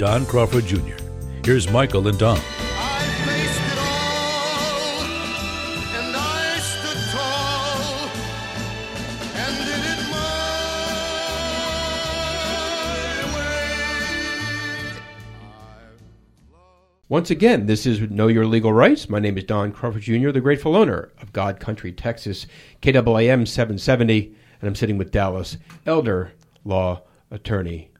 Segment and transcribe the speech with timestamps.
[0.00, 0.96] Don Crawford Jr.
[1.44, 2.38] Here's Michael and Don.
[2.38, 2.40] I
[3.26, 5.02] faced it all,
[5.94, 8.08] and I stood tall,
[9.34, 10.96] and did it my
[13.36, 13.76] way.
[17.10, 19.10] Once again, this is Know Your Legal Rights.
[19.10, 22.46] My name is Don Crawford Jr., the grateful owner of God Country, Texas,
[22.80, 26.32] KAAM 770, and I'm sitting with Dallas elder
[26.64, 27.90] law attorney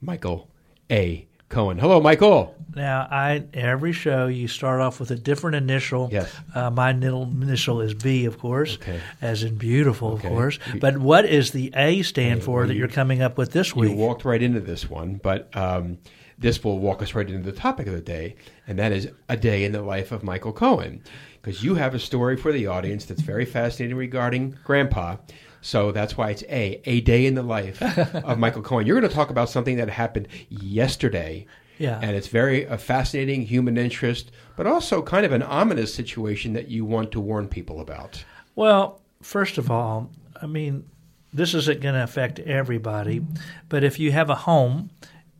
[0.00, 0.50] Michael
[0.90, 1.28] A.
[1.54, 1.78] Cohen.
[1.78, 2.52] Hello, Michael.
[2.74, 6.08] Now, I every show you start off with a different initial.
[6.10, 6.34] Yes.
[6.52, 8.98] Uh, my initial is B, of course, Okay.
[9.22, 10.26] as in beautiful, Okay.
[10.26, 10.58] of course.
[10.80, 13.76] But what is the A stand for well, that you- you're coming up with this
[13.76, 13.96] You week?
[13.96, 15.98] walked right into this one, but um,
[16.36, 18.34] this will walk us right into the topic of the day,
[18.66, 21.00] and that is a day in the life of Michael Cohen.
[21.40, 25.16] Because you have a story for the audience that's very fascinating regarding Grandpa.
[25.64, 27.80] So that's why it's A, a day in the life
[28.24, 28.86] of Michael Cohen.
[28.86, 31.46] You're going to talk about something that happened yesterday.
[31.78, 31.98] Yeah.
[32.02, 36.68] And it's very a fascinating human interest, but also kind of an ominous situation that
[36.68, 38.22] you want to warn people about.
[38.54, 40.10] Well, first of all,
[40.42, 40.84] I mean,
[41.32, 43.22] this isn't going to affect everybody,
[43.70, 44.90] but if you have a home,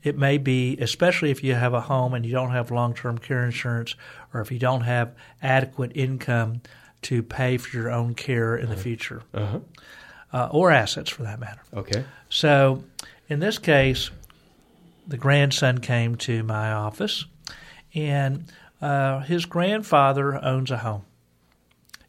[0.03, 3.19] it may be, especially if you have a home and you don't have long term
[3.19, 3.95] care insurance
[4.33, 6.63] or if you don't have adequate income
[7.03, 9.61] to pay for your own care in the future, Uh-huh.
[10.35, 11.63] Uh, or assets for that matter.
[11.73, 12.05] Okay.
[12.29, 12.83] So,
[13.29, 14.11] in this case,
[15.07, 17.25] the grandson came to my office,
[17.95, 21.05] and uh, his grandfather owns a home.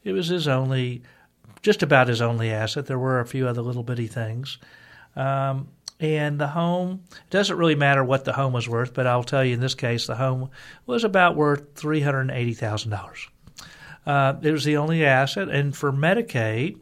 [0.04, 1.04] It was his only,
[1.62, 2.88] just about his only asset.
[2.88, 4.58] There were a few other little bitty things.
[5.16, 5.68] Um,
[6.00, 9.46] and the home, it doesn't really matter what the home was worth, but I'll tell
[9.46, 10.50] you in this case, the home
[10.88, 13.28] was about worth $380,000.
[14.06, 16.80] Uh, it was the only asset, and for Medicaid,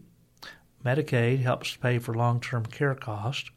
[0.85, 3.49] Medicaid helps pay for long term care costs.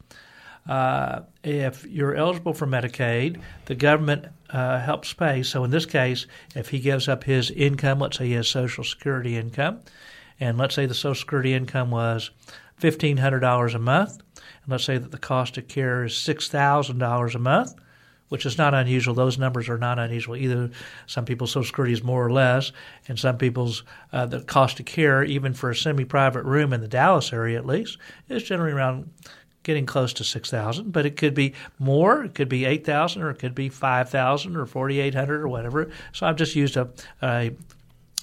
[0.67, 5.41] Uh, if you're eligible for Medicaid, the government uh, helps pay.
[5.43, 8.83] So in this case, if he gives up his income, let's say he has Social
[8.83, 9.79] Security income,
[10.39, 12.31] and let's say the Social Security income was
[12.75, 16.49] fifteen hundred dollars a month, and let's say that the cost of care is six
[16.49, 17.73] thousand dollars a month,
[18.29, 19.13] which is not unusual.
[19.13, 20.69] Those numbers are not unusual either.
[21.05, 22.71] Some people's Social Security is more or less,
[23.07, 26.87] and some people's uh, the cost of care, even for a semi-private room in the
[26.87, 27.97] Dallas area at least,
[28.29, 29.09] is generally around
[29.63, 30.91] getting close to six thousand.
[30.91, 32.23] But it could be more.
[32.23, 35.47] It could be eight thousand, or it could be five thousand, or forty-eight hundred, or
[35.47, 35.89] whatever.
[36.11, 36.89] So I've just used a,
[37.21, 37.51] a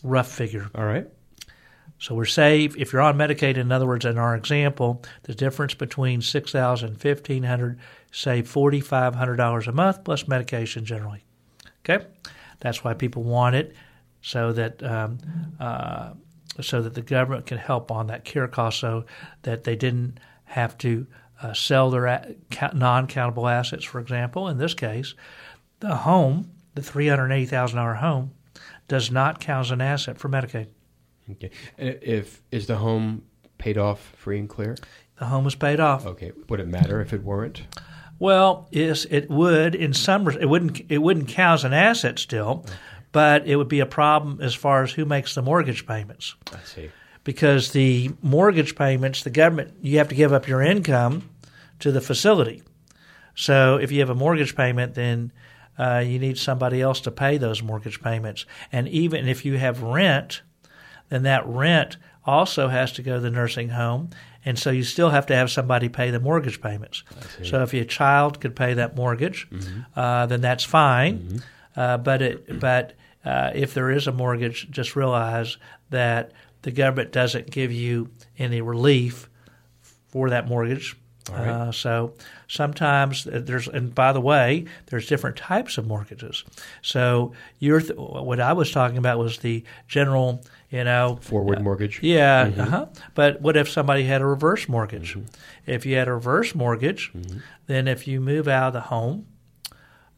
[0.02, 0.70] rough figure.
[0.74, 1.06] All right.
[1.98, 3.56] So we're safe if you're on Medicaid.
[3.56, 7.78] In other words, in our example, the difference between six thousand, fifteen hundred
[8.14, 11.24] save $4,500 a month plus medication generally.
[11.80, 12.06] Okay,
[12.60, 13.74] that's why people want it,
[14.22, 15.18] so that um,
[15.60, 16.12] uh,
[16.60, 19.04] so that the government can help on that care cost, so
[19.42, 21.06] that they didn't have to
[21.42, 22.36] uh, sell their
[22.72, 23.84] non-countable assets.
[23.84, 25.14] For example, in this case,
[25.80, 28.32] the home, the three hundred eighty thousand dollar home,
[28.88, 30.68] does not count as an asset for Medicaid.
[31.32, 33.24] Okay, if is the home
[33.58, 34.76] paid off free and clear?
[35.18, 36.06] The home was paid off.
[36.06, 37.62] Okay, would it matter if it weren't?
[38.18, 40.28] Well, yes, it would in some.
[40.28, 40.82] It wouldn't.
[40.88, 42.64] It wouldn't count as an asset still,
[43.12, 46.60] but it would be a problem as far as who makes the mortgage payments, I
[46.64, 46.90] see.
[47.24, 51.28] because the mortgage payments, the government, you have to give up your income
[51.80, 52.62] to the facility.
[53.34, 55.32] So if you have a mortgage payment, then
[55.76, 58.46] uh, you need somebody else to pay those mortgage payments.
[58.70, 60.42] And even if you have rent,
[61.08, 64.10] then that rent also has to go to the nursing home.
[64.44, 67.02] And so you still have to have somebody pay the mortgage payments.
[67.44, 69.48] So if your child could pay that mortgage,
[69.96, 71.42] uh, then that's fine.
[71.76, 72.92] Uh, but it, but
[73.24, 75.56] uh, if there is a mortgage, just realize
[75.90, 76.32] that
[76.62, 79.28] the government doesn't give you any relief
[80.08, 80.96] for that mortgage.
[81.30, 81.48] right.
[81.48, 82.12] Uh, so
[82.48, 86.44] sometimes there's, and by the way, there's different types of mortgages.
[86.82, 90.42] So you're th- what I was talking about was the general,
[90.74, 92.02] you know, Forward mortgage.
[92.02, 92.60] yeah, mm-hmm.
[92.60, 92.86] uh-huh.
[93.14, 95.14] But what if somebody had a reverse mortgage?
[95.14, 95.70] Mm-hmm.
[95.70, 97.38] If you had a reverse mortgage, mm-hmm.
[97.68, 99.26] then if you move out of the home,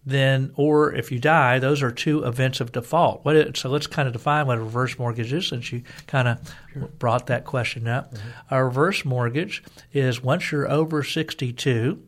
[0.06, 3.22] then or if you die, those are two events of default.
[3.22, 6.26] What it, so let's kind of define what a reverse mortgage is, since you kind
[6.26, 8.14] of brought that question up.
[8.50, 9.62] A reverse mortgage
[9.92, 12.02] is once you're over 62,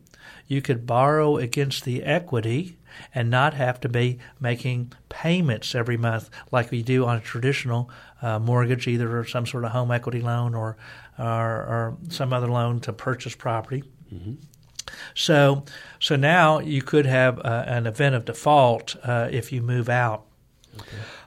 [0.47, 2.79] you could borrow against the equity
[3.13, 7.89] and not have to be making payments every month like we do on a traditional
[8.21, 10.77] uh, mortgage, either or some sort of home equity loan or,
[11.17, 13.83] or, or some other loan to purchase property.
[15.13, 15.63] So,
[15.99, 20.25] so now you could have uh, an event of default uh, if you move out.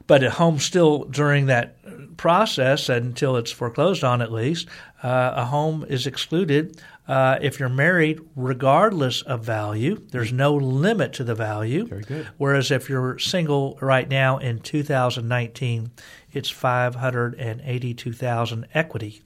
[0.07, 1.77] But at home, still during that
[2.17, 4.69] process until it's foreclosed on, at least,
[5.03, 10.01] uh, a home is excluded uh, if you're married, regardless of value.
[10.11, 11.85] There's no limit to the value.
[11.87, 12.29] Very good.
[12.39, 15.91] Whereas if you're single right now in 2019,
[16.33, 19.23] it's 582,000 equity.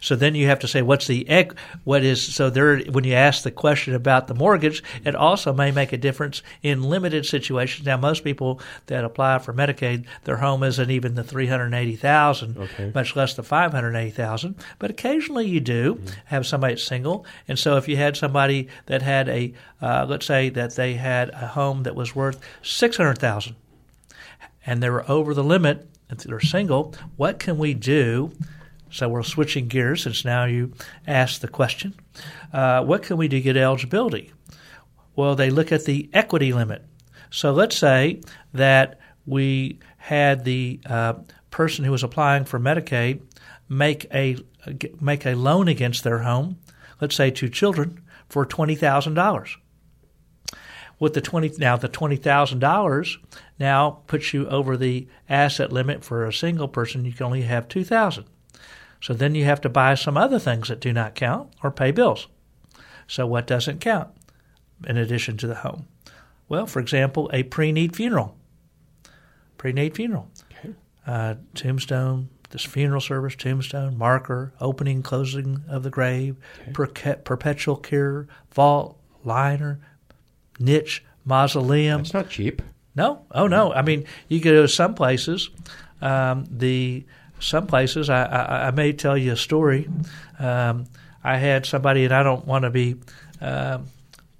[0.00, 1.54] So then you have to say what's the ec-
[1.84, 5.70] what is so there when you ask the question about the mortgage, it also may
[5.70, 7.86] make a difference in limited situations.
[7.86, 11.96] Now most people that apply for Medicaid, their home isn't even the three hundred eighty
[11.96, 12.92] thousand, Okay.
[12.94, 14.54] much less the five hundred eighty thousand.
[14.78, 19.02] But occasionally you do have somebody that's single, and so if you had somebody that
[19.02, 19.52] had a
[19.82, 23.56] uh, let's say that they had a home that was worth six hundred thousand
[24.66, 28.30] and they were over the limit if they're single, what can we do?
[28.90, 30.72] So we're switching gears since now you
[31.06, 31.94] asked the question.
[32.52, 34.32] Uh, what can we do to get eligibility?
[35.14, 36.84] Well, they look at the equity limit.
[37.30, 38.20] So let's say
[38.54, 41.14] that we had the uh,
[41.50, 43.22] person who was applying for Medicaid
[43.68, 44.36] make a
[45.00, 46.58] make a loan against their home,
[47.00, 49.56] let's say two children, for twenty thousand dollars
[50.98, 53.18] with the twenty now the twenty thousand dollars
[53.58, 57.04] now puts you over the asset limit for a single person.
[57.04, 58.24] You can only have two thousand.
[59.06, 61.92] So then you have to buy some other things that do not count or pay
[61.92, 62.26] bills.
[63.06, 64.08] So what doesn't count
[64.84, 65.86] in addition to the home?
[66.48, 68.36] Well, for example, a pre-need funeral.
[69.58, 70.28] Pre-need funeral.
[71.06, 76.36] Uh, tombstone, this funeral service, tombstone, marker, opening, closing of the grave,
[76.72, 79.78] perca- perpetual care, vault, liner,
[80.58, 82.00] niche, mausoleum.
[82.00, 82.60] It's not cheap.
[82.96, 83.72] No, oh no.
[83.72, 85.48] I mean, you go to some places.
[86.02, 87.06] Um, the
[87.40, 89.88] some places, I, I, I may tell you a story.
[90.38, 90.86] Um,
[91.22, 92.96] I had somebody, and I don't want to be
[93.40, 93.86] um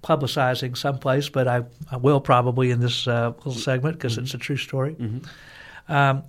[0.03, 4.39] publicizing someplace, but I, I will probably in this uh, little segment because it's a
[4.39, 4.95] true story.
[5.89, 6.23] Um,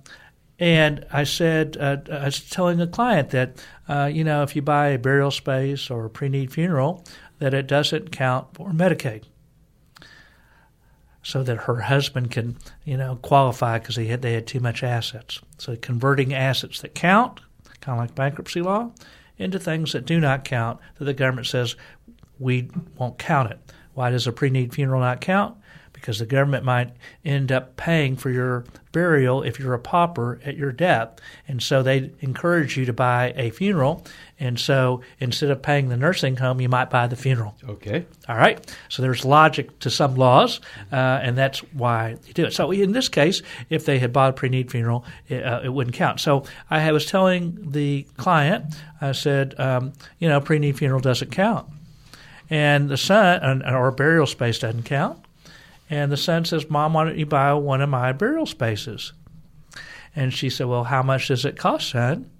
[0.58, 4.62] and I said, uh, I was telling a client that, uh, you know, if you
[4.62, 7.04] buy a burial space or a pre-need funeral,
[7.38, 9.22] that it doesn't count for Medicaid
[11.28, 15.42] so that her husband can, you know, qualify because had they had too much assets.
[15.58, 17.40] So converting assets that count,
[17.82, 18.92] kind of like bankruptcy law,
[19.36, 21.76] into things that do not count that the government says
[22.38, 23.58] we won't count it.
[23.92, 25.58] Why does a pre-need funeral not count?
[26.00, 26.92] Because the government might
[27.24, 31.82] end up paying for your burial if you're a pauper at your death, and so
[31.82, 34.04] they encourage you to buy a funeral.
[34.40, 37.54] And so instead of paying the nursing home, you might buy the funeral.
[37.68, 38.06] Okay.
[38.28, 38.64] All right.
[38.88, 40.60] So there's logic to some laws,
[40.92, 42.52] uh, and that's why you do it.
[42.52, 45.96] So in this case, if they had bought a pre-need funeral, it, uh, it wouldn't
[45.96, 46.20] count.
[46.20, 51.68] So I was telling the client, I said, um, you know, pre-need funeral doesn't count,
[52.48, 55.18] and the son or burial space doesn't count,
[55.90, 59.12] and the son says, "Mom, why don't you buy one of my burial spaces?"
[60.14, 62.30] And she said, "Well, how much does it cost, son?"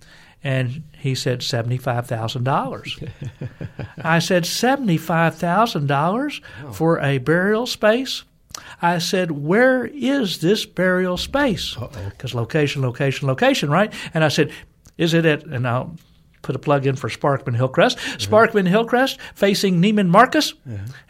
[0.43, 2.99] And he said seventy-five thousand dollars.
[3.99, 6.41] I said seventy-five thousand dollars
[6.73, 8.25] for a burial space.
[8.81, 11.77] I said, "Where is this burial space?"
[12.11, 13.93] Because location, location, location, right?
[14.15, 14.53] And I said,
[14.97, 15.97] "Is it at?" And I'll
[16.43, 17.99] put a plug in for Sparkman Hillcrest.
[18.19, 20.55] Sparkman Hillcrest facing Neiman Marcus,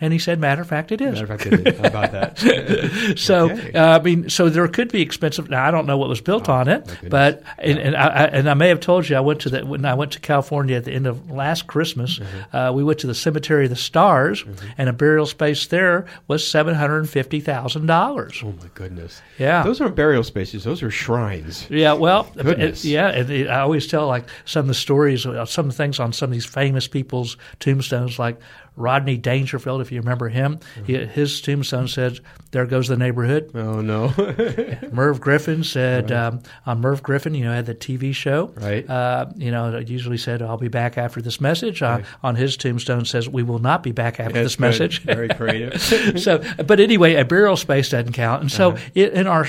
[0.00, 1.78] and he said, "Matter of fact, it is." Matter of fact, it is.
[1.80, 2.38] About that?
[3.18, 3.72] So Okay.
[3.72, 5.48] uh, I mean, so there could be expensive.
[5.50, 8.54] Now I don't know what was built on it, but and, and I, and I
[8.54, 10.92] may have told you I went to the when I went to California at the
[10.92, 12.20] end of last Christmas.
[12.52, 14.44] Uh, we went to the Cemetery of the Stars,
[14.76, 18.40] and a burial space there was seven hundred and fifty thousand dollars.
[18.44, 19.20] Oh my goodness.
[19.38, 19.62] Yeah.
[19.62, 20.64] Those aren't burial spaces.
[20.64, 21.66] Those are shrines.
[21.70, 25.70] Yeah, well, it- yeah, and I always tell like some of the stories, uh, some
[25.70, 28.38] things on some of these famous people's tombstones, like
[28.78, 30.60] Rodney Dangerfield, if you remember him.
[30.86, 32.20] He, his tombstone said,
[32.52, 34.14] "There goes the neighborhood." Oh no.
[34.92, 38.52] Merv Griffin said um, on Merv Griffin, you know, had the TV show.
[38.56, 38.88] Right.
[38.88, 43.04] Uh, you know, usually said, "I'll be back after this message." Uh, On his tombstone
[43.04, 45.16] says, "We will not be back after That's this message." good.
[45.16, 45.80] Very creative.
[46.22, 48.42] so, but anyway, a burial space doesn't count.
[48.42, 49.46] And so, it, in our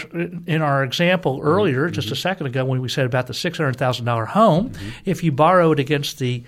[0.47, 3.77] in our example earlier, just a second ago, when we said about the six hundred
[3.77, 4.71] thousand dollar home,
[5.05, 6.43] if you borrow it against the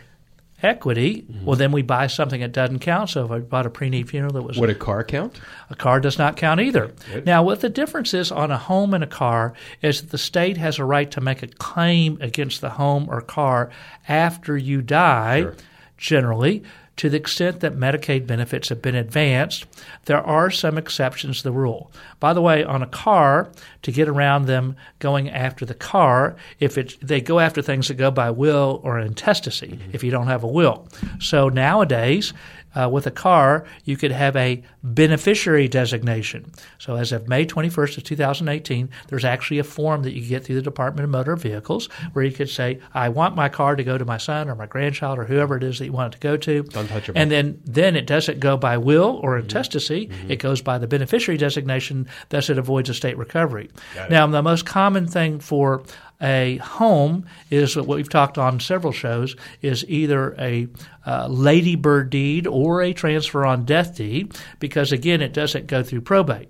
[0.63, 1.45] equity, mm-hmm.
[1.45, 3.09] well, then we buy something that doesn't count.
[3.09, 5.39] So, if I bought a pre-need funeral that was Would a car count?
[5.69, 6.91] a car does not count either.
[7.11, 7.25] Good.
[7.25, 10.57] Now, what the difference is on a home and a car is that the state
[10.57, 13.69] has a right to make a claim against the home or car
[14.07, 15.55] after you die, Sure.
[15.97, 16.63] generally,
[16.97, 19.65] to the extent that Medicaid benefits have been advanced,
[20.05, 21.91] there are some exceptions to the rule.
[22.19, 26.77] By the way, on a car, to get around them going after the car, if
[26.77, 29.91] it they go after things that go by will or intestacy, mm-hmm.
[29.93, 30.87] if you don't have a will.
[31.19, 32.33] So nowadays,
[32.75, 36.51] uh, with a car, you could have a beneficiary designation.
[36.77, 40.55] So as of May 21st of 2018, there's actually a form that you get through
[40.55, 43.97] the Department of Motor Vehicles where you could say, I want my car to go
[43.97, 46.27] to my son or my grandchild or whoever it is that you want it to
[46.27, 46.65] go to.
[46.75, 47.19] Untouchable.
[47.19, 50.09] And then, then it doesn't go by will or intestacy.
[50.27, 53.69] It goes by the beneficiary designation, thus it avoids estate recovery.
[54.09, 55.83] Now, the most common thing for
[56.21, 60.67] a home is what we've talked on several shows is either a
[61.05, 66.01] uh, ladybird deed or a transfer on death deed because again it doesn't go through
[66.01, 66.49] probate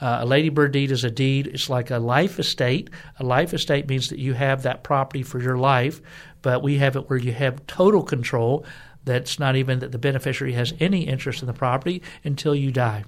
[0.00, 1.48] uh, a ladybird deed is a deed.
[1.48, 2.90] It's like a life estate.
[3.18, 6.00] A life estate means that you have that property for your life,
[6.42, 8.64] but we have it where you have total control.
[9.04, 13.04] That's not even that the beneficiary has any interest in the property until you die.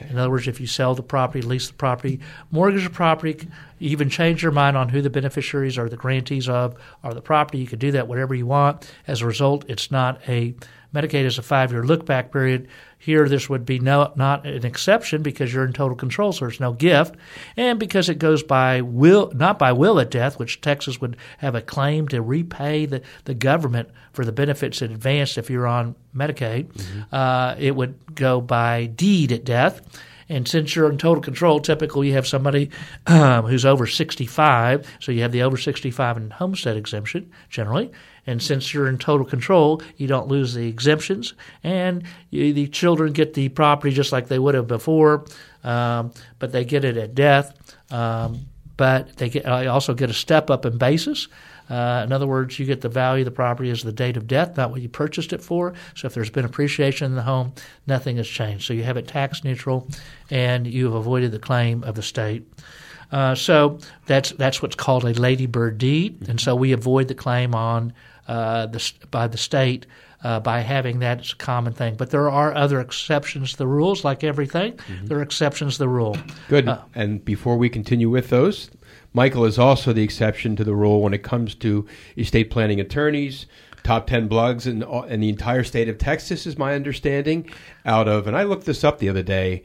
[0.00, 2.20] In other words, if you sell the property, lease the property,
[2.50, 3.48] mortgage the property,
[3.80, 7.58] even change your mind on who the beneficiaries or the grantees of are the property.
[7.58, 8.90] You can do that whatever you want.
[9.06, 10.54] As a result, it's not a
[10.94, 12.68] Medicaid is a five year look back period.
[12.98, 16.60] Here, this would be no, not an exception because you're in total control, so there's
[16.60, 17.16] no gift,
[17.54, 21.54] and because it goes by will, not by will at death, which Texas would have
[21.54, 25.96] a claim to repay the, the government for the benefits in advance if you're on
[26.16, 26.70] Medicaid.
[27.12, 29.82] Uh, it would go by deed at death.
[30.28, 32.70] And since you're in total control, typically you have somebody
[33.06, 37.92] um, who's over 65, so you have the over 65 and homestead exemption generally.
[38.26, 43.12] And since you're in total control, you don't lose the exemptions, and you, the children
[43.12, 45.26] get the property just like they would have before,
[45.62, 47.76] um, but they get it at death.
[47.92, 51.28] Um, but they get, I also get a step up in basis.
[51.70, 54.26] Uh, in other words, you get the value of the property as the date of
[54.26, 55.72] death, not what you purchased it for.
[55.94, 57.54] So if there's been appreciation in the home,
[57.86, 58.66] nothing has changed.
[58.66, 59.88] So you have it tax neutral,
[60.30, 62.46] and you've avoided the claim of the state.
[63.12, 67.54] Uh, so that's that's what's called a ladybird deed, and so we avoid the claim
[67.54, 67.94] on uh,
[68.26, 69.86] the, by the state
[70.24, 71.20] uh, by having that.
[71.20, 74.78] It's a common thing, but there are other exceptions to the rules, like everything.
[75.04, 76.16] There are exceptions to the rule.
[76.48, 76.66] Good.
[76.66, 78.70] Uh, and before we continue with those,
[79.12, 83.46] Michael is also the exception to the rule when it comes to estate planning attorneys.
[83.84, 87.48] Top 10 blogs in, in the entire state of Texas, is my understanding.
[87.84, 89.62] Out of, and I looked this up the other day,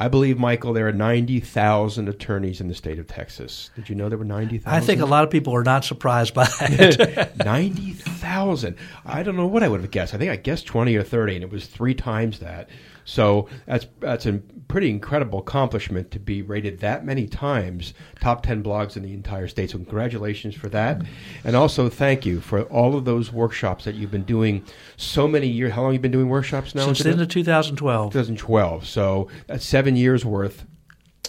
[0.00, 3.70] I believe, Michael, there are 90,000 attorneys in the state of Texas.
[3.74, 4.72] Did you know there were 90,000?
[4.72, 7.32] I think a lot of people are not surprised by that.
[7.44, 8.76] 90,000.
[9.04, 10.14] I don't know what I would have guessed.
[10.14, 12.68] I think I guessed 20 or 30, and it was three times that.
[13.08, 14.34] So that's that's a
[14.68, 19.48] pretty incredible accomplishment to be rated that many times top 10 blogs in the entire
[19.48, 19.70] state.
[19.70, 21.00] So congratulations for that.
[21.42, 24.62] And also thank you for all of those workshops that you've been doing
[24.98, 25.72] so many years.
[25.72, 26.84] How long have you been doing workshops now?
[26.84, 28.12] Since the end of 2012.
[28.12, 28.86] 2012.
[28.86, 30.66] So that's seven years worth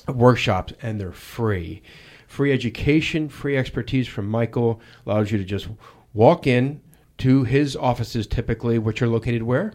[0.05, 1.81] of workshops, and they're free.
[2.27, 5.69] Free education, free expertise from Michael allows you to just
[6.13, 6.81] walk in
[7.19, 9.73] to his offices, typically, which are located where?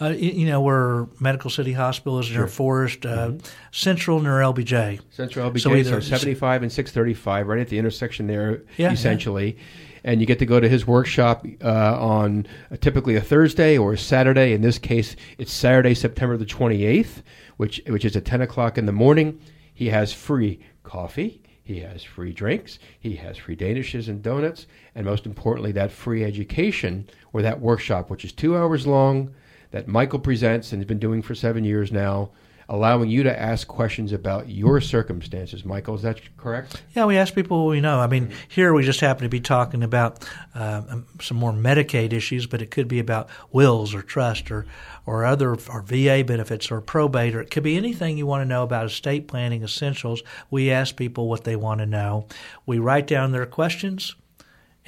[0.00, 3.32] Uh, you know, where Medical City Hospital is near Forest, uh,
[3.72, 5.00] Central near LBJ.
[5.10, 9.56] Central LBJ, So so, either- 75 and 635, right at the intersection there, Yeah, essentially.
[10.04, 12.46] And you get to go to his workshop uh, on
[12.80, 14.52] typically a Thursday or a Saturday.
[14.52, 17.22] In this case, it's Saturday, September the 28th,
[17.56, 19.40] which which is at 10 o'clock in the morning.
[19.74, 21.42] He has free coffee.
[21.68, 22.78] He has free drinks.
[22.98, 28.08] He has free danishes and donuts, and most importantly, that free education or that workshop,
[28.08, 29.34] which is two hours long,
[29.70, 32.30] that Michael presents and has been doing for seven years now,
[32.68, 35.64] allowing you to ask questions about your circumstances.
[35.64, 36.82] Michael, is that correct?
[36.94, 38.00] Yeah, we ask people we know.
[38.00, 42.12] I mean, here we just happen to be talking about uh, um, some more Medicaid
[42.12, 44.66] issues, but it could be about wills or trust or
[45.06, 48.48] or other or VA benefits or probate, or it could be anything you want to
[48.48, 50.22] know about estate planning essentials.
[50.50, 52.26] We ask people what they want to know.
[52.66, 54.14] We write down their questions.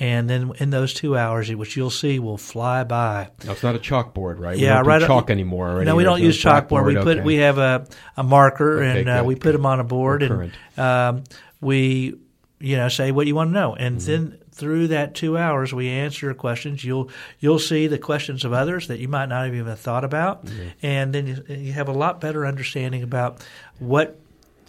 [0.01, 3.77] And then in those two hours, which you'll see will fly by, No, it's not
[3.77, 4.57] a chalkboard, right?
[4.59, 4.99] Yeah, we don't right.
[5.01, 5.81] do chalk anymore.
[5.81, 6.87] Or No, we don't use chalkboard.
[6.87, 7.21] We put okay.
[7.21, 10.53] we have a, a marker Okay, and uh, we put them on a board and
[10.79, 11.25] um,
[11.61, 12.15] we
[12.59, 14.07] you know say what you want to know and Mm-hmm.
[14.07, 16.85] then through that two hours we answer your questions.
[16.85, 20.45] You'll you'll see the questions of others that you might not have even thought about,
[20.45, 20.69] Mm-hmm.
[20.83, 23.43] and then you, you have a lot better understanding about
[23.79, 24.20] what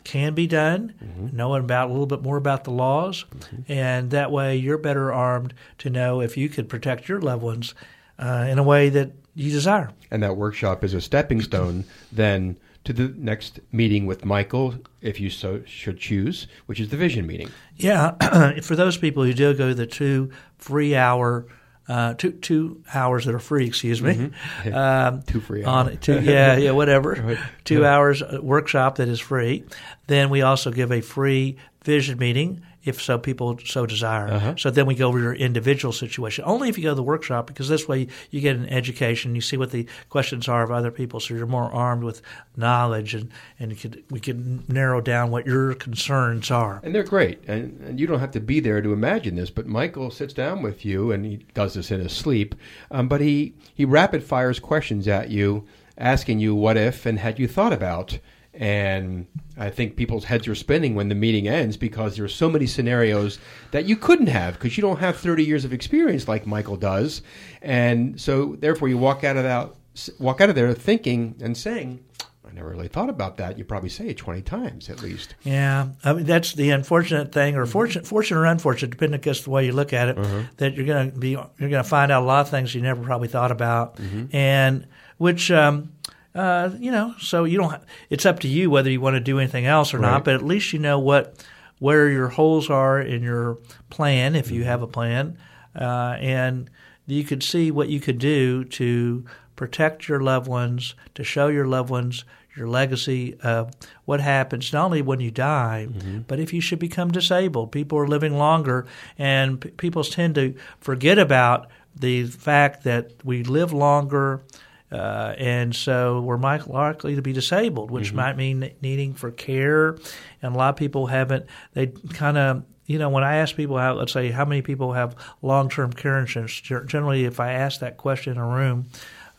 [0.03, 1.36] can be done, Mm-hmm.
[1.36, 3.25] knowing about a little bit more about the laws,
[3.67, 7.74] and that way you're better armed to know if you could protect your loved ones
[8.20, 9.89] uh, in a way that you desire.
[10.12, 15.20] and that workshop is a stepping stone then to the next meeting with Michael, if
[15.20, 17.50] you so should choose, which is the vision meeting.
[17.77, 21.46] Yeah, for those people who do go to the two free hour
[21.88, 23.66] uh, two two hours that are free.
[23.68, 24.32] Excuse me.
[24.72, 27.16] Um, Two free on two, yeah, yeah, whatever.
[27.24, 27.38] Right.
[27.64, 29.66] Two hours uh, workshop that is free.
[30.08, 34.28] Then we also give a free vision meeting if so people so desire.
[34.28, 34.56] Uh-huh.
[34.58, 36.44] So then we go over your individual situation.
[36.48, 39.36] Only if you go to the workshop because this way you get an education.
[39.36, 42.22] You see what the questions are of other people, so you're more armed with
[42.56, 46.80] knowledge, and and could, we can narrow down what your concerns are.
[46.84, 47.40] And they're great.
[47.48, 50.62] And, and you don't have to be there to imagine this, but Michael sits down
[50.62, 52.56] with you, and he does this in his sleep.
[52.90, 57.40] Um, but he, he rapid fires questions at you, asking you what if and had
[57.40, 58.20] you thought about.
[58.62, 59.25] And
[59.58, 62.68] I think people's heads are spinning when the meeting ends because there are so many
[62.68, 63.39] scenarios
[63.72, 67.24] that you couldn't have because you don't have 30 years of experience like Michael does.
[67.63, 69.72] And so, therefore, you walk out of that,
[70.20, 72.03] walk out of there thinking and saying,
[72.48, 73.58] I never really thought about that.
[73.58, 75.34] You probably say it 20 times at least.
[75.41, 79.50] Yeah, I mean that's the unfortunate thing, or fortunate, fortunate or unfortunate, depending on the
[79.50, 80.18] way you look at it.
[80.58, 82.82] That you're going to be, you're going to find out a lot of things you
[82.82, 84.00] never probably thought about,
[84.34, 84.86] and
[85.18, 85.94] which, um,
[86.36, 87.82] uh, you know, so you don't.
[88.10, 90.12] It's up to you whether you want to do anything else or Right.
[90.12, 90.24] not.
[90.26, 91.44] But at least you know what
[91.80, 93.58] where your holes are in your
[93.90, 95.38] plan, if you have a plan,
[95.76, 96.70] uh, and
[97.08, 101.66] you could see what you could do to protect your loved ones, to show your
[101.68, 102.24] loved ones
[102.56, 103.72] your legacy of
[104.04, 105.88] what happens not only when you die,
[106.28, 107.72] but if you should become disabled.
[107.72, 108.86] People are living longer,
[109.18, 114.42] and p- people tend to forget about the fact that we live longer.
[114.91, 119.98] Uh, and so we're likely to be disabled, which might mean needing for care.
[120.41, 121.45] And a lot of people haven't.
[121.74, 124.91] They kind of, you know, when I ask people how, let's say, how many people
[124.93, 126.60] have long-term care insurance?
[126.60, 128.88] Generally, if I ask that question in a room,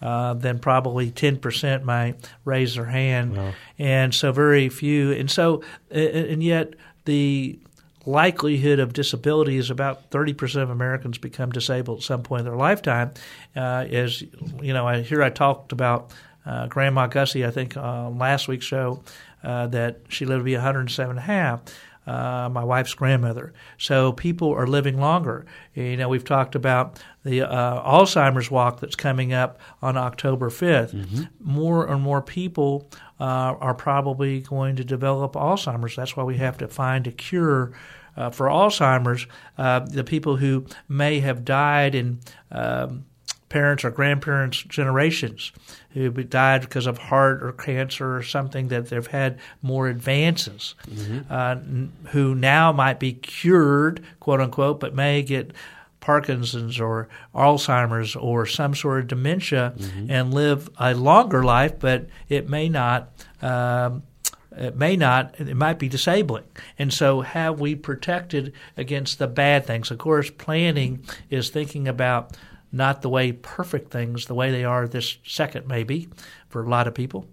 [0.01, 3.37] uh, then probably 10% might raise their hand.
[3.79, 5.13] And so very few.
[5.13, 7.59] And so, and yet the
[8.07, 12.57] likelihood of disability is about 30% of Americans become disabled at some point in their
[12.57, 13.13] lifetime.
[13.55, 14.23] Uh, as,
[14.61, 16.13] you know, I, here I talked about
[16.45, 19.03] uh, Grandma Gussie, I think, uh, last week's show,
[19.45, 21.61] uh, that she lived to be 107 and a half
[22.07, 23.53] uh, my wife's grandmother.
[23.79, 25.47] So people are living longer.
[25.75, 31.29] You know, we've talked about the uh, Alzheimer's walk that's coming up on October 5th.
[31.41, 35.95] More and more people uh, are probably going to develop Alzheimer's.
[35.95, 37.73] That's why we have to find a cure.
[38.15, 43.07] Uh, for Alzheimer's, uh, the people who may have died in um,
[43.53, 45.53] parents or grandparents' generations
[45.91, 50.75] who died because of heart or cancer or something that they've had more advances,
[51.31, 55.53] uh, n- who now might be cured, quote unquote, but may get
[56.01, 59.75] Parkinson's or Alzheimer's or some sort of dementia
[60.09, 63.13] and live a longer life, but it may not.
[63.41, 64.03] Um,
[64.55, 66.45] it may not, it might be disabling.
[66.79, 69.91] And so, have we protected against the bad things?
[69.91, 72.37] Of course, planning is thinking about
[72.73, 76.09] not the way perfect things, the way they are this second, maybe,
[76.49, 77.27] for a lot of people.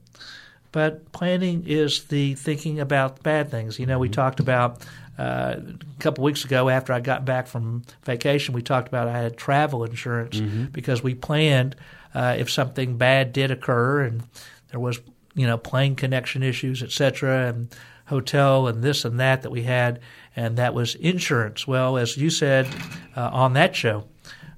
[0.71, 3.79] But planning is the thinking about bad things.
[3.79, 4.85] You know, we talked about
[5.17, 9.17] uh, a couple weeks ago after I got back from vacation, we talked about I
[9.17, 10.37] had travel insurance
[10.71, 11.75] because we planned
[12.13, 14.23] uh, if something bad did occur and
[14.71, 14.99] there was,
[15.33, 17.75] you know, plane connection issues, et cetera, and
[18.05, 19.99] hotel and this and that that we had,
[20.35, 21.67] and that was insurance.
[21.67, 22.67] Well, as you said
[23.15, 24.05] uh, on that show,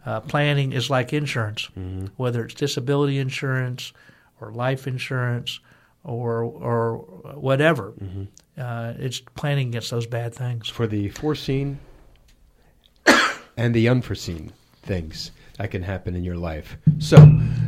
[0.05, 1.69] uh, planning is like insurance,
[2.17, 3.93] whether it's disability insurance
[4.39, 5.59] or life insurance
[6.03, 6.97] or or
[7.35, 7.93] whatever.
[8.57, 10.67] Uh, it's planning against those bad things.
[10.69, 11.79] for the foreseen
[13.57, 16.77] and the unforeseen things that can happen in your life.
[16.99, 17.17] So,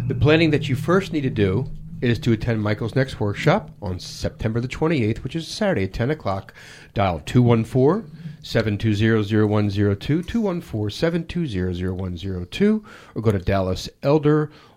[0.07, 1.69] the planning that you first need to do
[2.01, 6.11] is to attend Michael's next workshop on September the 28th, which is Saturday at 10
[6.11, 6.53] o'clock.
[6.93, 8.11] Dial 214
[8.43, 13.39] 720 0102, 214 720 0102, or go to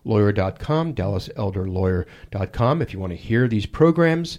[0.06, 2.82] DallasElderLawyer.com, DallasElderLawyer.com.
[2.82, 4.38] If you want to hear these programs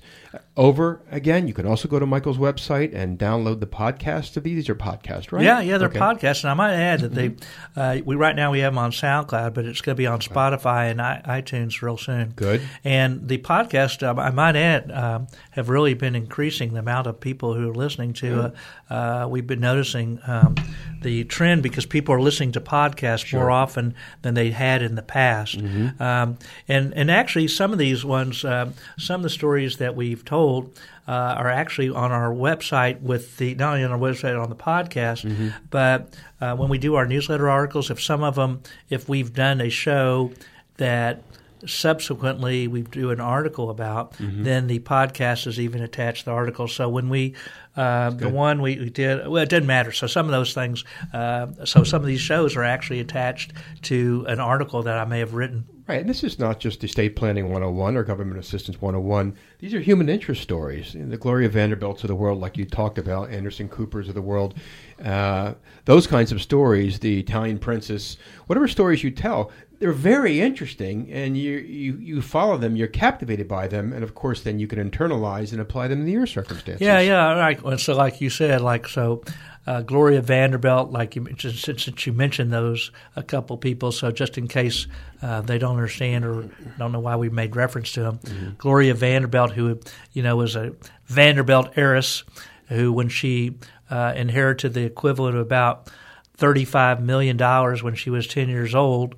[0.56, 4.56] over again, you can also go to Michael's website and download the podcast of these.
[4.56, 5.43] These are podcasts, right?
[5.43, 5.99] Yeah, yeah, they're Okay.
[5.99, 7.36] podcasts, and I might add that they
[7.75, 10.19] uh, we right now we have them on SoundCloud, but it's going to be on
[10.19, 12.34] Spotify and I, iTunes real soon.
[12.36, 12.62] Good.
[12.84, 17.19] And the podcast, um, I might add, um, have really been increasing the amount of
[17.19, 18.53] people who are listening to.
[18.89, 20.56] Uh, uh, we've been noticing um,
[21.01, 25.01] the trend because people are listening to podcasts more often than they had in the
[25.01, 25.56] past.
[25.99, 30.23] Um, and and actually, some of these ones, um some of the stories that we've
[30.25, 30.77] told.
[31.09, 34.55] Uh, are actually on our website with the not only on our website on the
[34.57, 39.33] podcast, but uh, when we do our newsletter articles, if some of them, if we've
[39.33, 40.33] done a show
[40.75, 41.23] that
[41.67, 44.43] subsequently we do an article about, Mm-hmm.
[44.43, 46.67] then the podcast is even attached to the article.
[46.67, 47.36] So when we,
[47.75, 49.91] uh, the one we, we did, well, it didn't matter.
[49.91, 53.53] So some of those things, uh, so some of these shows are actually attached
[53.84, 55.65] to an article that I may have written.
[55.88, 59.34] Right, and this is not just estate planning 101 or government assistance 101.
[59.60, 60.93] These are human interest stories.
[60.99, 64.53] The Gloria Vanderbilts of the world, like you talked about, Anderson Coopers of the world,
[65.01, 65.53] uh,
[65.86, 71.37] those kinds of stories, the Italian princess, whatever stories you tell, they're very interesting, and
[71.37, 74.79] you, you, you follow them, you're captivated by them, and of course, then you can
[74.89, 76.81] internalize and apply them to your circumstances.
[76.81, 77.61] Yeah, yeah, right.
[77.61, 79.23] Well, So, like you said, like so,
[79.67, 84.37] uh, Gloria Vanderbilt, like you since, since you mentioned those a couple people, so just
[84.37, 84.87] in case
[85.21, 89.51] uh, they don't understand or don't know why we made reference to them, Gloria Vanderbilt,
[89.51, 89.79] who
[90.13, 90.73] you know was a
[91.07, 92.23] Vanderbilt heiress,
[92.69, 93.57] who when she
[93.89, 95.91] uh, inherited the equivalent of about
[96.37, 99.15] thirty-five million dollars when she was ten years old,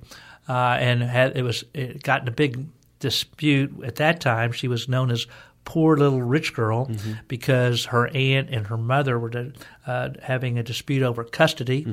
[0.50, 2.66] uh, and had it was it got in a big
[2.98, 4.52] dispute at that time.
[4.52, 5.26] She was known as
[5.64, 6.90] poor little rich girl
[7.28, 9.52] because her aunt and her mother were
[9.86, 11.86] uh, having a dispute over custody,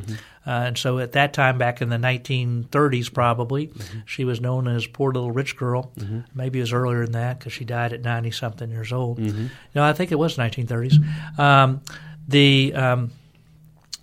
[0.46, 3.70] uh, and so at that time, back in the 1930s, probably
[4.06, 5.92] she was known as poor little rich girl.
[6.34, 9.20] Maybe it was earlier than that because she died at 90 something years old.
[9.76, 10.98] No, I think it was 1930s.
[11.38, 11.82] Um,
[12.28, 13.12] the um,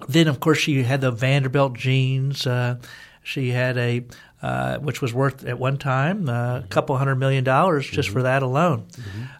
[0.09, 2.47] then, of course, she had the Vanderbilt jeans.
[2.47, 2.77] Uh,
[3.23, 4.05] she had a,
[4.45, 8.23] uh, which was worth at one time uh, a couple hundred million dollars just for
[8.25, 8.87] that alone.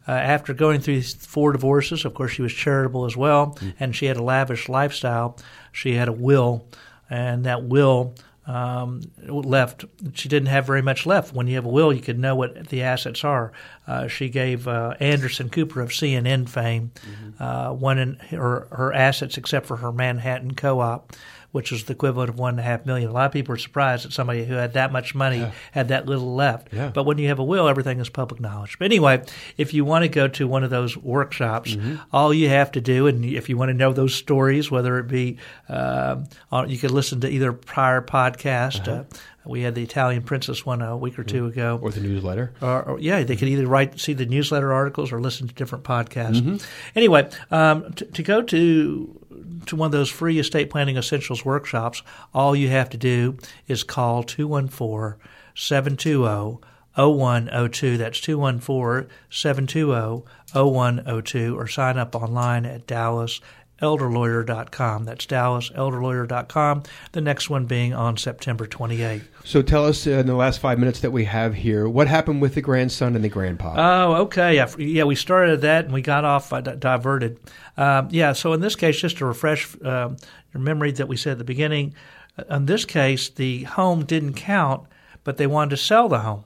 [0.09, 4.07] Uh, after going through four divorces, of course, she was charitable as well, and she
[4.07, 5.37] had a lavish lifestyle.
[5.73, 6.67] She had a will,
[7.11, 8.15] and that will
[8.47, 9.85] um, left.
[10.15, 11.35] She didn't have very much left.
[11.35, 13.53] When you have a will, you could know what the assets are.
[13.87, 16.93] Uh, she gave uh, Anderson Cooper of CNN fame
[17.39, 21.13] uh, one in her her assets, except for her Manhattan Co-op,
[21.55, 23.09] which was the equivalent of one and a half million.
[23.09, 26.07] A lot of people are surprised that somebody who had that much money had that
[26.07, 26.69] little left.
[26.73, 26.91] Yeah.
[26.93, 28.77] But when you have a will, everything is public knowledge.
[28.77, 29.23] But anyway,
[29.57, 31.77] if you want to go to one of those workshops,
[32.13, 35.07] all you have to do, and if you want to know those stories, whether it
[35.07, 35.39] be
[35.69, 38.89] um on, you could listen to either prior podcast.
[38.89, 39.05] uh
[39.47, 41.79] we had the Italian Princess one a week or two ago.
[41.83, 42.55] Or the newsletter.
[42.63, 45.85] Or, or- yeah, they could either write, see the newsletter articles, or listen to different
[45.85, 46.65] podcasts.
[46.97, 49.21] Anyway, um, to, to go to
[49.67, 53.83] to one of those free estate planning essentials workshops, all you have to do is
[53.83, 55.19] call 214
[55.55, 56.59] 720
[56.97, 57.97] 0102.
[57.97, 63.41] That's 214 720 0102, or sign up online at Dallas
[63.85, 65.05] elderlawyer.com.
[65.05, 66.83] That's dallaselderlawyer.com.
[67.13, 69.25] The next one being on September 28th.
[69.45, 72.41] So tell us uh, in the last five minutes that we have here, what happened
[72.41, 73.75] with the grandson and the grandpa?
[73.77, 74.57] Oh, okay.
[74.57, 77.39] Yeah, yeah, we started that and we got off uh, diverted.
[77.77, 80.17] Um, yeah, so in this case, just to refresh um,
[80.55, 81.95] your memory that we said at the beginning,
[82.39, 84.87] uh, in this case, the home didn't count,
[85.25, 86.45] but they wanted to sell the home.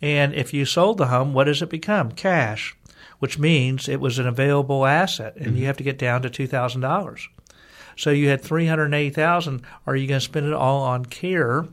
[0.00, 2.10] And if you sold the home, what does it become?
[2.10, 2.76] Cash,
[3.22, 6.48] which means it was an available asset, and you have to get down to two
[6.48, 7.28] thousand dollars.
[7.96, 9.62] So you had three hundred eighty thousand.
[9.86, 11.64] Are you going to spend it all on care,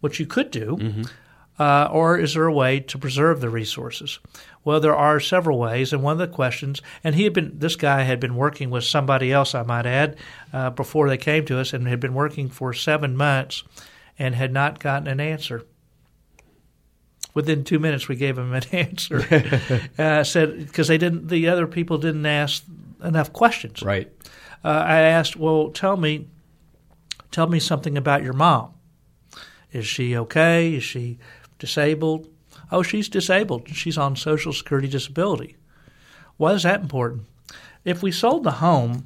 [0.00, 0.76] which you could do,
[1.58, 4.18] uh, or is there a way to preserve the resources?
[4.64, 7.76] Well, there are several ways, and one of the questions, and he had been, this
[7.76, 10.16] guy had been working with somebody else, I might add,
[10.52, 13.64] uh, before they came to us, and had been working for seven months,
[14.18, 15.64] and had not gotten an answer.
[17.38, 19.24] Within two minutes, we gave him an answer.
[19.98, 22.64] uh, said because they didn't, the other people didn't ask
[23.00, 24.10] enough questions right.
[24.64, 26.26] uh, I asked, "Well, tell me,
[27.30, 28.74] tell me something about your mom.
[29.70, 30.74] Is she okay?
[30.74, 31.20] Is she
[31.60, 32.26] disabled?
[32.72, 33.68] Oh, she's disabled.
[33.68, 35.56] She's on Social Security disability.
[36.38, 37.26] Why is that important?
[37.84, 39.04] If we sold the home,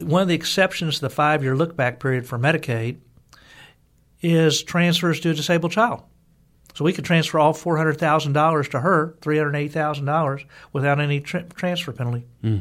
[0.00, 2.98] one of the exceptions to the five-year look-back period for Medicaid
[4.20, 6.02] is transfers to a disabled child.
[6.74, 10.04] So we could transfer all four hundred thousand dollars to her, three hundred eighty thousand
[10.04, 12.26] dollars, without any tra- transfer penalty.
[12.42, 12.58] Hmm.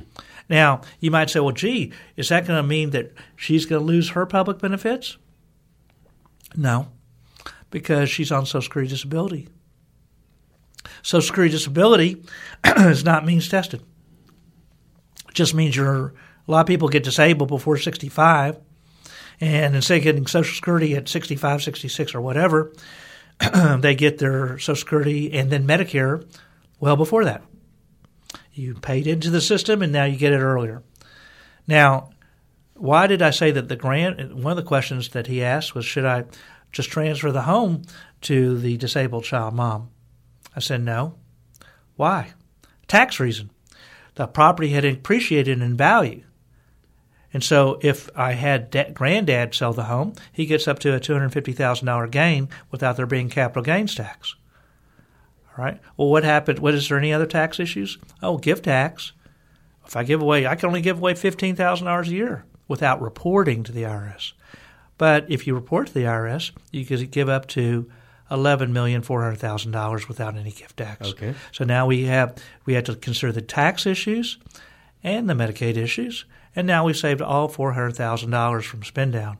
[0.49, 3.85] Now you might say, "Well, gee, is that going to mean that she's going to
[3.85, 5.17] lose her public benefits?"
[6.55, 6.87] No,
[7.69, 9.47] because she's on Social Security disability.
[11.03, 12.23] Social Security disability
[12.65, 13.81] is not means tested.
[15.27, 16.13] It just means you're.
[16.47, 18.57] A lot of people get disabled before sixty-five,
[19.39, 22.73] and instead of getting Social Security at 65, 66, or whatever,
[23.79, 26.25] they get their Social Security and then Medicare
[26.79, 27.43] well before that.
[28.53, 30.83] You paid into the system and now you get it earlier.
[31.67, 32.09] Now,
[32.75, 34.35] why did I say that the grant?
[34.35, 36.25] One of the questions that he asked was, should I
[36.71, 37.83] just transfer the home
[38.21, 39.89] to the disabled child mom?
[40.55, 41.15] I said no.
[41.95, 42.33] Why?
[42.87, 43.51] Tax reason.
[44.15, 46.23] The property had appreciated in value.
[47.33, 50.99] And so if I had da- granddad sell the home, he gets up to a
[50.99, 54.35] $250,000 gain without there being capital gains tax.
[55.57, 55.79] All right.
[55.97, 56.59] Well, what happened?
[56.59, 57.97] What is there any other tax issues?
[58.23, 59.11] Oh, gift tax.
[59.85, 63.71] If I give away, I can only give away $15,000 a year without reporting to
[63.71, 64.33] the IRS.
[64.97, 67.89] But if you report to the IRS, you could give up to
[68.29, 71.09] eleven million four hundred thousand dollars without any gift tax.
[71.09, 71.33] Okay.
[71.51, 74.37] So now we have we have to consider the tax issues
[75.03, 79.13] and the Medicaid issues, and now we saved all four hundred thousand dollars from spend
[79.13, 79.37] down.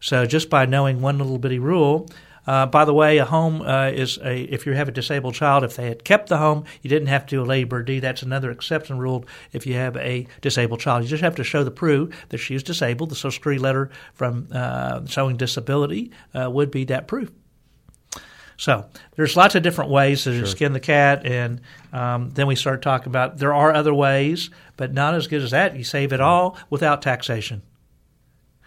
[0.00, 2.08] So just by knowing one little bitty rule.
[2.46, 5.64] Uh, by the way, a home uh, is a if you have a disabled child.
[5.64, 8.00] If they had kept the home, you didn't have to do a ladybird deed.
[8.00, 9.26] That's another exception rule.
[9.52, 12.62] If you have a disabled child, you just have to show the proof that she's
[12.62, 13.10] disabled.
[13.10, 17.30] The Social Security letter from uh, showing disability uh, would be that proof.
[18.58, 21.60] So there's lots of different ways to skin the cat, and
[21.92, 25.52] um, then we start talking about there are other ways, but not as good as
[25.52, 25.76] that.
[25.76, 27.62] You save it all without taxation.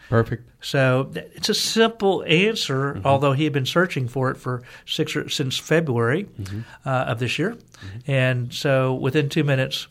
[0.10, 0.50] Perfect.
[0.62, 5.30] So it's a simple answer, although he had been searching for it for six or,
[5.30, 6.28] since February
[6.86, 7.58] uh, of this year,
[8.08, 9.88] and so within two minutes,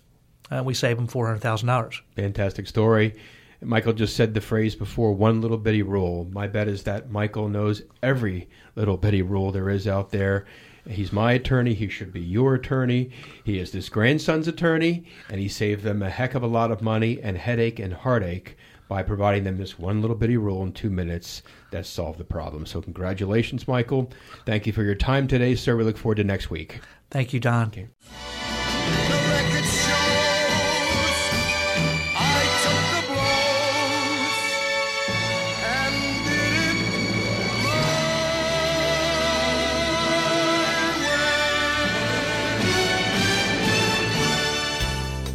[0.50, 2.00] uh, we save him four hundred thousand dollars.
[2.16, 3.16] Fantastic story.
[3.62, 6.28] Michael just said the phrase before one little bitty rule.
[6.32, 10.46] My bet is that Michael knows every little bitty rule there is out there.
[10.88, 11.74] He's my attorney.
[11.74, 13.10] He should be your attorney.
[13.44, 16.80] He is this grandson's attorney, and he saved them a heck of a lot of
[16.80, 18.56] money and headache and heartache
[18.88, 22.64] by providing them this one little bitty rule in two minutes that solved the problem.
[22.66, 24.10] So, congratulations, Michael.
[24.46, 25.76] Thank you for your time today, sir.
[25.76, 26.80] We look forward to next week.
[27.10, 27.70] Thank you, Don.
[27.70, 28.49] The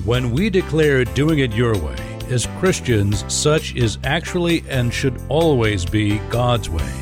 [0.05, 1.97] When we declare doing it your way,
[2.29, 6.93] as Christians, such is actually and should always be God's way.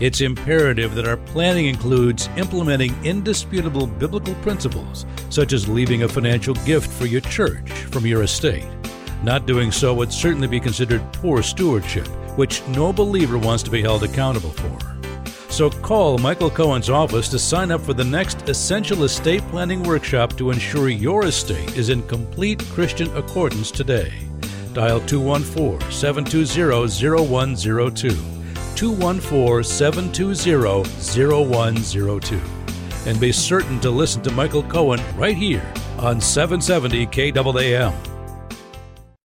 [0.00, 6.54] It's imperative that our planning includes implementing indisputable biblical principles, such as leaving a financial
[6.64, 8.66] gift for your church from your estate.
[9.22, 12.06] Not doing so would certainly be considered poor stewardship,
[12.38, 14.87] which no believer wants to be held accountable for.
[15.58, 20.36] So call Michael Cohen's office to sign up for the next Essential Estate Planning Workshop
[20.36, 24.12] to ensure your estate is in complete Christian accordance today.
[24.72, 28.10] Dial 214 720 0102.
[28.76, 30.54] 214 720
[31.44, 32.40] 0102.
[33.06, 38.07] And be certain to listen to Michael Cohen right here on 770 KAAM.